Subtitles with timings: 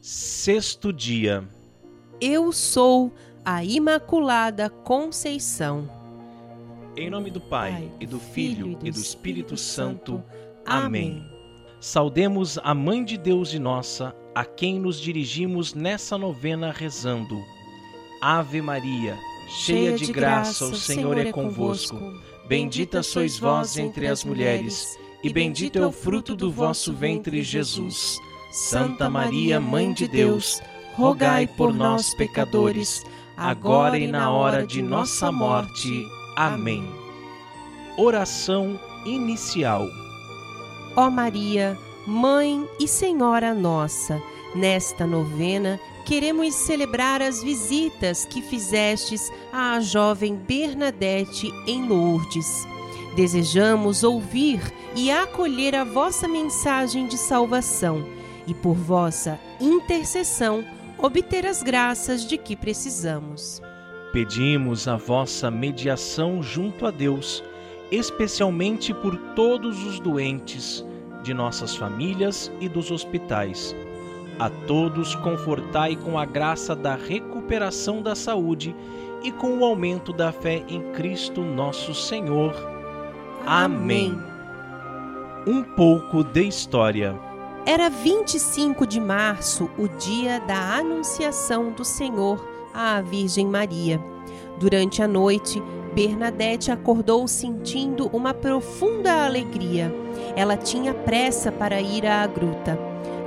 [0.00, 1.48] Sexto dia.
[2.20, 3.12] Eu sou
[3.44, 5.90] a Imaculada Conceição.
[6.96, 10.22] Em nome do Pai, e do Filho, e do Espírito Santo.
[10.64, 11.20] Amém.
[11.80, 17.36] Saudemos a Mãe de Deus e nossa, a quem nos dirigimos nessa novena rezando.
[18.20, 19.18] Ave Maria,
[19.48, 21.98] cheia de graça, o Senhor é convosco.
[22.46, 28.16] Bendita sois vós entre as mulheres, e bendito é o fruto do vosso ventre, Jesus.
[28.50, 30.62] Santa Maria, Mãe de Deus,
[30.94, 33.04] rogai por nós, pecadores,
[33.36, 36.06] agora e na hora de nossa morte.
[36.34, 36.88] Amém.
[37.98, 39.86] Oração inicial.
[40.96, 44.20] Ó Maria, Mãe e Senhora nossa,
[44.54, 52.66] nesta novena queremos celebrar as visitas que fizestes à jovem Bernadette em Lourdes.
[53.14, 54.62] Desejamos ouvir
[54.96, 58.17] e acolher a vossa mensagem de salvação
[58.48, 60.64] e, por vossa intercessão,
[60.96, 63.62] obter as graças de que precisamos.
[64.12, 67.44] Pedimos a vossa mediação junto a Deus,
[67.92, 70.84] especialmente por todos os doentes
[71.22, 73.76] de nossas famílias e dos hospitais.
[74.38, 78.74] A todos confortai com a graça da recuperação da saúde
[79.22, 82.54] e com o aumento da fé em Cristo nosso Senhor.
[83.44, 84.18] Amém.
[85.46, 87.27] Um pouco de história.
[87.68, 94.02] Era 25 de março, o dia da Anunciação do Senhor à Virgem Maria.
[94.58, 95.62] Durante a noite,
[95.94, 99.94] Bernadette acordou sentindo uma profunda alegria.
[100.34, 102.78] Ela tinha pressa para ir à gruta.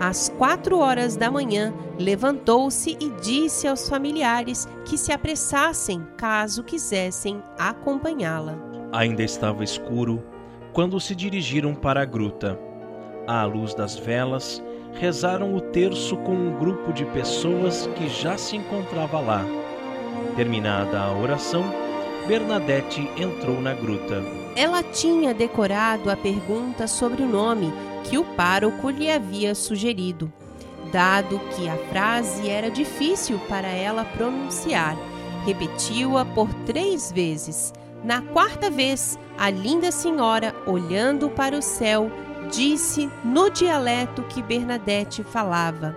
[0.00, 7.42] Às quatro horas da manhã, levantou-se e disse aos familiares que se apressassem caso quisessem
[7.58, 8.56] acompanhá-la.
[8.90, 10.24] Ainda estava escuro
[10.72, 12.69] quando se dirigiram para a gruta
[13.30, 14.60] à luz das velas,
[14.94, 19.44] rezaram o terço com um grupo de pessoas que já se encontrava lá.
[20.34, 21.64] Terminada a oração,
[22.26, 24.20] Bernadette entrou na gruta.
[24.56, 27.72] Ela tinha decorado a pergunta sobre o nome
[28.02, 30.32] que o pároco lhe havia sugerido.
[30.92, 34.96] Dado que a frase era difícil para ela pronunciar,
[35.46, 37.72] repetiu-a por três vezes.
[38.02, 42.10] Na quarta vez, a linda senhora, olhando para o céu,
[42.50, 45.96] disse no dialeto que Bernadette falava: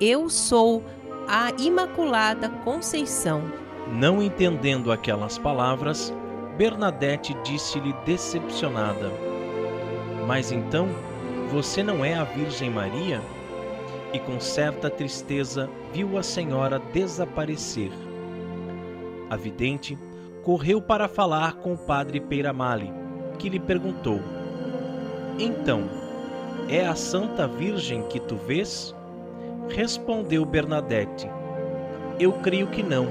[0.00, 0.84] Eu sou
[1.26, 3.42] a Imaculada Conceição.
[3.88, 6.12] Não entendendo aquelas palavras,
[6.56, 9.10] Bernadette disse-lhe decepcionada:
[10.26, 10.88] Mas então
[11.50, 13.20] você não é a Virgem Maria?
[14.12, 17.90] E com certa tristeza viu a senhora desaparecer.
[19.28, 19.98] A vidente
[20.42, 22.92] correu para falar com o padre Peiramale,
[23.38, 24.20] que lhe perguntou:
[25.38, 25.84] então,
[26.68, 28.94] é a Santa Virgem que tu vês?
[29.68, 31.28] Respondeu Bernadette:
[32.18, 33.06] Eu creio que não.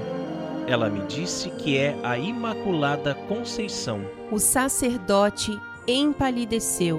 [0.66, 4.00] Ela me disse que é a Imaculada Conceição.
[4.32, 5.56] O sacerdote
[5.86, 6.98] empalideceu.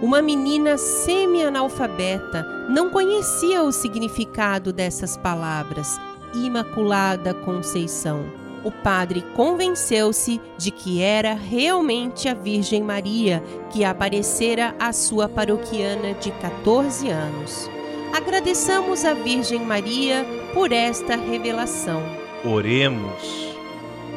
[0.00, 6.00] Uma menina semi-analfabeta não conhecia o significado dessas palavras,
[6.34, 14.92] Imaculada Conceição o padre convenceu-se de que era realmente a Virgem Maria que aparecera à
[14.92, 17.70] sua paroquiana de 14 anos.
[18.12, 22.02] Agradeçamos a Virgem Maria por esta revelação.
[22.44, 23.52] Oremos.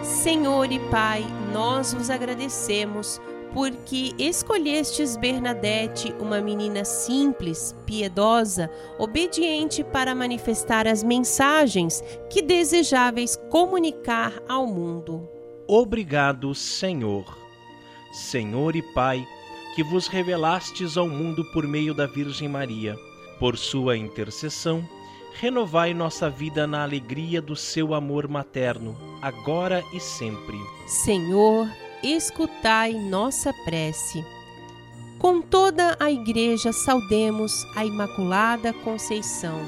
[0.04, 3.22] Senhor e Pai, nós vos agradecemos
[3.56, 14.34] porque escolhestes Bernadette, uma menina simples, piedosa, obediente para manifestar as mensagens que desejáveis comunicar
[14.46, 15.26] ao mundo.
[15.66, 17.24] Obrigado, Senhor.
[18.12, 19.26] Senhor e Pai,
[19.74, 22.98] que vos revelastes ao mundo por meio da Virgem Maria.
[23.40, 24.86] Por sua intercessão,
[25.34, 30.58] renovai nossa vida na alegria do seu amor materno, agora e sempre.
[30.88, 31.70] Senhor,
[32.14, 34.24] escutai nossa prece.
[35.18, 39.60] Com toda a Igreja saudemos a Imaculada Conceição.